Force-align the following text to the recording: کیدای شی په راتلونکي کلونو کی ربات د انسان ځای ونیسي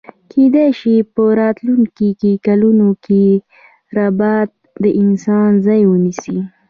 کیدای 0.31 0.69
شی 0.79 0.95
په 1.13 1.23
راتلونکي 1.39 2.11
کلونو 2.45 2.87
کی 3.05 3.23
ربات 3.97 4.49
د 4.83 4.85
انسان 5.01 5.49
ځای 5.65 5.81
ونیسي 5.87 6.37